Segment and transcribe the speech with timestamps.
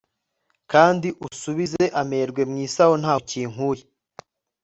[0.71, 3.83] kandi usubize amerwe mwisaho ntaho ukinkuye